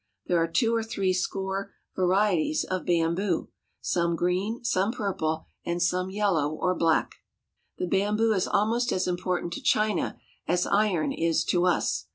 There 0.25 0.41
are 0.41 0.47
two 0.47 0.73
or 0.75 0.81
three 0.81 1.13
score 1.13 1.75
varieties 1.95 2.63
of 2.63 2.87
bamboo; 2.87 3.49
some 3.81 4.15
green, 4.15 4.63
some 4.63 4.91
purple, 4.91 5.45
and 5.63 5.79
some 5.79 6.09
yellow 6.09 6.49
or 6.55 6.73
black. 6.73 7.17
The 7.77 7.85
bamboo 7.85 8.33
is 8.33 8.47
almost 8.47 8.91
as 8.91 9.07
important 9.07 9.53
to 9.53 9.61
China 9.61 10.19
as 10.47 10.65
iron 10.65 11.11
is 11.11 11.43
to 11.43 11.67
us. 11.67 12.07